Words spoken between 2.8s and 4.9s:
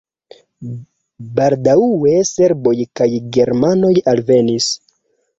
kaj germanoj alvenis.